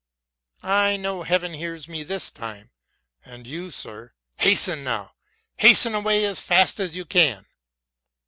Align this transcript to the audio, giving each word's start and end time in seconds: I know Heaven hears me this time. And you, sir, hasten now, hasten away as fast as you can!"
I 0.63 0.97
know 0.97 1.21
Heaven 1.21 1.53
hears 1.53 1.87
me 1.87 2.01
this 2.01 2.31
time. 2.31 2.71
And 3.23 3.45
you, 3.45 3.69
sir, 3.69 4.13
hasten 4.37 4.83
now, 4.83 5.13
hasten 5.57 5.93
away 5.93 6.25
as 6.25 6.41
fast 6.41 6.79
as 6.79 6.97
you 6.97 7.05
can!" 7.05 7.45